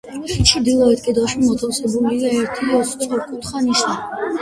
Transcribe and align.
ჩრდილოეთ 0.51 1.03
კედელში 1.09 1.43
მოთავსებულია 1.43 2.35
ერთი 2.41 2.83
სწორკუთხა 2.97 3.67
ნიშა. 3.71 3.97